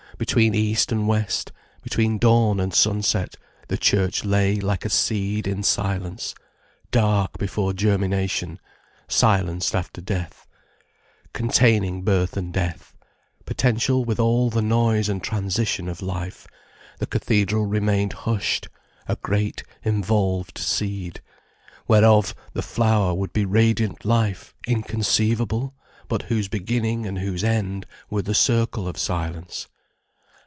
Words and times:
Between 0.17 0.53
east 0.53 0.91
and 0.91 1.07
west, 1.07 1.51
between 1.81 2.19
dawn 2.19 2.59
and 2.59 2.71
sunset, 2.75 3.37
the 3.69 3.77
church 3.77 4.23
lay 4.23 4.57
like 4.57 4.85
a 4.85 4.89
seed 4.89 5.47
in 5.47 5.63
silence, 5.63 6.35
dark 6.91 7.39
before 7.39 7.73
germination, 7.73 8.59
silenced 9.07 9.73
after 9.73 9.99
death. 9.99 10.45
Containing 11.33 12.03
birth 12.03 12.37
and 12.37 12.53
death, 12.53 12.93
potential 13.45 14.05
with 14.05 14.19
all 14.19 14.51
the 14.51 14.61
noise 14.61 15.09
and 15.09 15.23
transition 15.23 15.89
of 15.89 16.03
life, 16.03 16.45
the 16.99 17.07
cathedral 17.07 17.65
remained 17.65 18.13
hushed, 18.13 18.69
a 19.07 19.15
great, 19.15 19.63
involved 19.81 20.59
seed, 20.59 21.19
whereof 21.87 22.35
the 22.53 22.61
flower 22.61 23.11
would 23.15 23.33
be 23.33 23.43
radiant 23.43 24.05
life 24.05 24.53
inconceivable, 24.67 25.73
but 26.07 26.21
whose 26.23 26.47
beginning 26.47 27.07
and 27.07 27.17
whose 27.17 27.43
end 27.43 27.87
were 28.11 28.21
the 28.21 28.35
circle 28.35 28.87
of 28.87 28.99
silence. 28.99 29.67